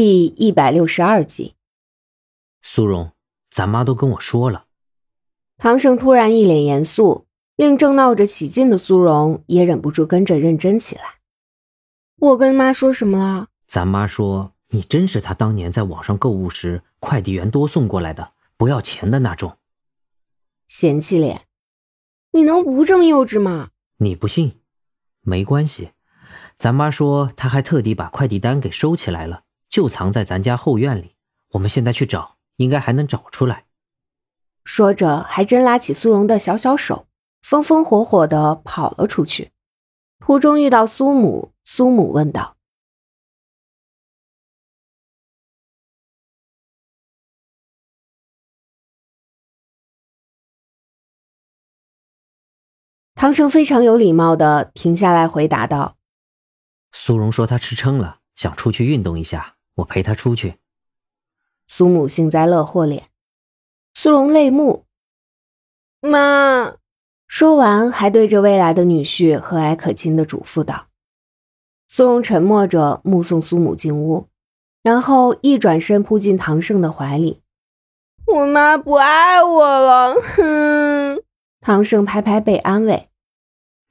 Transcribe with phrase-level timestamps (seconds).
[0.00, 1.56] 第一百六十二集，
[2.62, 3.10] 苏荣，
[3.50, 4.66] 咱妈都跟我说了。
[5.56, 7.26] 唐胜突然一脸严肃，
[7.56, 11.02] 令正闹着起劲的苏荣也忍不住跟着认真起来。
[12.14, 13.48] 我跟妈说什么了？
[13.66, 19.58] 咱妈说你真是她当年在网上购物时快递员多送过来的，不要钱的那种。
[20.68, 21.40] 嫌弃脸，
[22.30, 23.70] 你能不这么幼稚吗？
[23.96, 24.60] 你不信？
[25.22, 25.90] 没关系。
[26.54, 31.14] 咱妈说，她还特地把快递单给收起来了，就藏在咱家后院里。
[31.52, 33.66] 我们现在去找，应该还能找出来。
[34.64, 37.08] 说着，还真拉起苏荣的小小手，
[37.40, 39.52] 风风火火的跑了出去。
[40.18, 42.58] 途中遇到苏母，苏母问道
[53.14, 55.96] ：“唐生非常有礼貌的停下来回答道。”
[56.92, 60.58] 苏荣说：“他吃撑了，想出去运动一下，我陪他出去。”
[61.66, 63.08] 苏母幸灾乐祸脸，
[63.94, 64.86] 苏荣泪目。
[66.00, 66.76] 妈
[67.26, 70.86] 说完，还对着未来的女婿和蔼可亲的嘱咐道
[71.88, 74.28] ：“苏荣沉默着目送苏母进屋，
[74.82, 77.42] 然后一转身扑进唐胜的怀里。
[78.26, 81.22] 我妈不爱我了。”哼，
[81.60, 83.08] 唐胜拍拍背安慰：“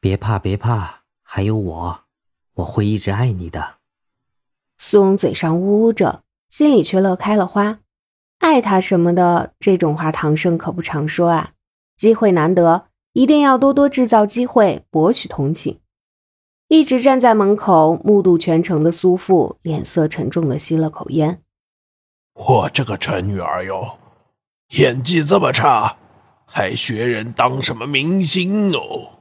[0.00, 2.04] 别怕，别怕，还有我。”
[2.56, 3.75] 我会一直爱你的。
[4.88, 7.80] 苏荣嘴上呜呜着，心里却乐开了花。
[8.38, 11.54] 爱他什么的这种话，唐生可不常说啊。
[11.96, 15.80] 机会难得，一定要多多制造机会，博取同情。
[16.68, 21.42] 一直站在门口目睹全程的苏父，脸色沉重的吸了口烟。
[22.34, 23.98] 我这个蠢女儿哟，
[24.76, 25.96] 演技这么差，
[26.44, 29.18] 还学人当什么明星哦？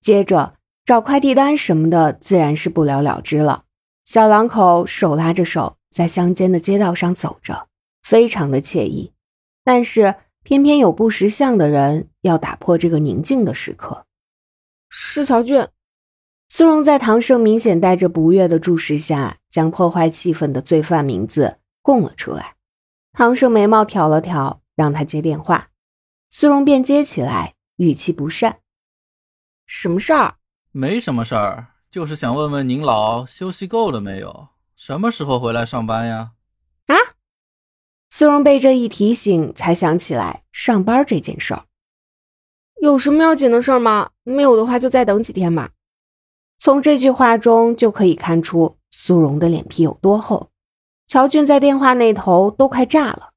[0.00, 0.54] 接着。
[0.84, 3.64] 找快递单什么的，自然是不了了之了。
[4.10, 7.68] 小两口手拉着手在乡间的街道上走着，
[8.02, 9.12] 非常的惬意。
[9.62, 14.06] 但是偏偏有不识相的人要打破这个宁静的时刻。
[14.88, 15.68] 是乔俊，
[16.48, 22.56] 苏荣在唐胜明显带着不悦的注视下，将破坏气氛的罪犯名字供了出来。
[23.12, 25.68] 唐胜眉毛挑了挑，让他接电话。
[26.32, 28.58] 苏荣便接起来，语气不善
[29.66, 30.34] ：“什么事儿？”
[30.74, 34.48] 没什么事儿，就是想问问您老休息够了没有？
[34.76, 36.30] 什么时候回来上班呀？
[36.86, 36.94] 啊！
[38.08, 41.64] 苏荣被这一提醒，才想起来上班这件事儿。
[42.80, 44.10] 有什么要紧的事儿吗？
[44.22, 45.72] 没有的话，就再等几天吧。
[46.60, 50.50] 从这句话中就可以看出苏荣的脸皮有多厚。
[51.08, 53.30] 乔俊在电话那头都快炸了，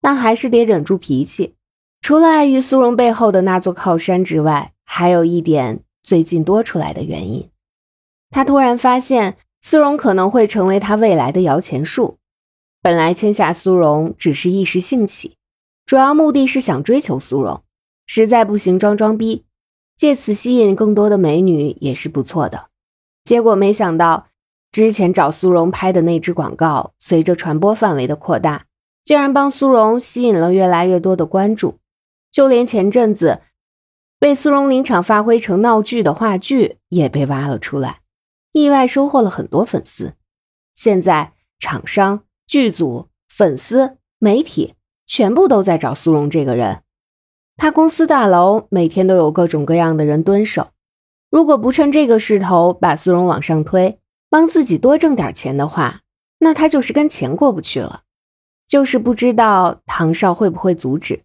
[0.00, 1.56] 但还是得忍住脾气。
[2.00, 5.82] 除了碍于苏荣背后的那座靠山之外，还有一点。
[6.04, 7.50] 最近多出来的原因，
[8.30, 12.18] 他突然发现苏荣可能会成为他未来的摇钱树。
[12.82, 15.36] 本来签下苏荣只是一时兴起，
[15.84, 17.62] 主要目的是想追求苏荣，
[18.06, 19.44] 实在不行装装逼，
[19.96, 22.66] 借此吸引更多的美女也是不错的。
[23.24, 24.28] 结果没想到，
[24.70, 28.66] 之前找苏荣拍的那支广告，随着传播范围的扩大，
[29.02, 31.78] 竟然帮苏荣吸引了越来越多的关注，
[32.30, 33.40] 就连前阵子。
[34.18, 38.00] 被苏荣临场发挥成闹剧的话剧也被挖了出来，
[38.56, 40.14] 意外收获了很多粉丝。
[40.74, 44.72] 现在厂商、剧组、粉丝、媒体
[45.06, 46.82] 全部都在找苏荣这个人。
[47.58, 50.68] 他公司大楼每天都有各种各样的人蹲守。
[51.28, 54.00] 如果不趁这个势头把苏荣往上推，
[54.30, 56.00] 帮自己多挣点钱的话，
[56.38, 58.04] 那他就是跟钱过不去了。
[58.66, 61.24] 就是不知道唐少会不会阻止。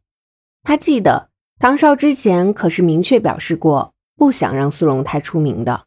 [0.64, 1.30] 他记得。
[1.58, 5.86] 唐少之前可是明确表示过不想让苏荣太出名的。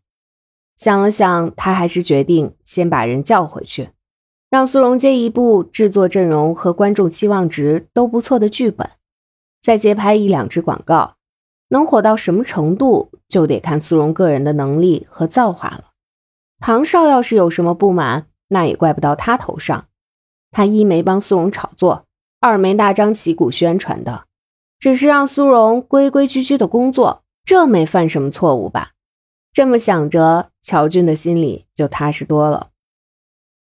[0.76, 3.90] 想了想，他还是决定先把人叫回去，
[4.50, 8.90] 让苏荣接一部制作阵容和观众期望值都不错的剧本，
[9.62, 11.14] 再接拍一两支广告。
[11.68, 15.92] 能火到什么程度，就得看苏荣个人的能力和造化了。
[16.60, 19.86] 唐少要是有什么不满，那也怪不到他头上。
[20.50, 22.04] 他一没帮苏荣炒作，
[22.40, 24.24] 二没大张旗鼓宣传的。
[24.78, 28.90] 只是让苏荣规规矩矩的工作，这没犯什么错误吧？
[29.54, 32.70] 这么想着，乔俊的心里就踏实多了。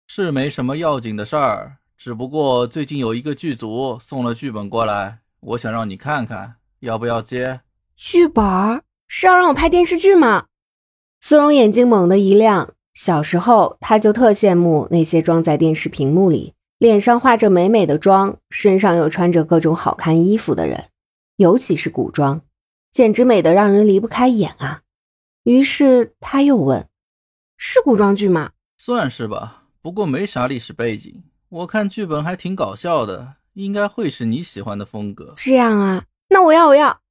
[0.05, 7.61] 是没什么要紧的事儿，只不过最近有一个剧组送了剧本过来，我想让你看看，要不要接？
[7.95, 8.43] 剧本
[9.07, 10.45] 是要让我拍电视剧吗？
[11.19, 20.89] 苏荣眼睛猛地一亮，小时候他就特羡慕那些装在电视屏幕里，脸上画着美美的妆，身上又穿着各种好看衣服的人。
[21.37, 22.41] 尤其是古装，
[22.91, 24.81] 简直美得让人离不开眼啊！
[25.43, 26.87] 于是他又问
[27.57, 31.23] ：“是古装剧吗？”“算是吧，不过没啥历史背景。
[31.49, 35.33] 我看剧本还挺搞笑的，应该会是你喜欢的风格。
[35.35, 37.01] 这样啊，那我要，我要。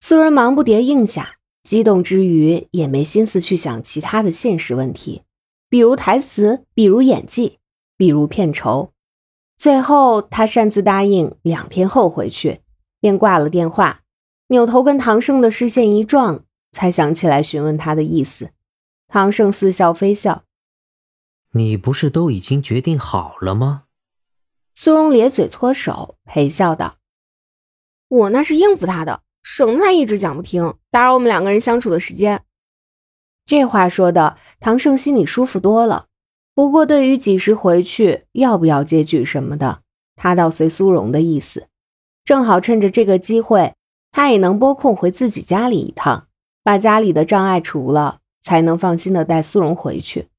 [0.00, 5.22] 苏人忙不迭应下，激动之余也没心思去想其他的现实问题，
[5.68, 7.58] 比如台词，比如演技，
[7.96, 8.92] 比如片酬。
[9.56, 12.60] 最后，他擅自答应两天后回去，
[12.98, 14.00] 便挂了电话，
[14.48, 18.50] 扭头跟唐胜的视线一撞，才想起来询问他的意思。
[19.08, 20.44] 唐胜似笑非笑。
[21.52, 23.84] 你不是都已经决定好了吗？
[24.74, 26.98] 苏荣咧嘴搓手，陪笑道
[28.08, 32.44] ：“我那是应付他的，省得他一直讲不听，打扰我们两个人相处的时间。”
[33.44, 36.06] 这话说的，唐胜心里舒服多了。
[36.54, 39.82] 不过，对于几时回去、要不要接剧什么的，
[40.14, 41.66] 他倒随苏荣的意思。
[42.24, 43.74] 正好趁着这个机会，
[44.12, 46.28] 他也能拨空回自己家里一趟，
[46.64, 50.29] 把家里的障碍除了，才能放心的带苏荣回去。